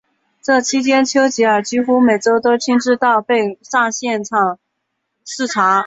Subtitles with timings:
[0.41, 4.57] 这期间丘吉尔几乎每周都亲自到被炸现场
[5.23, 5.79] 视察。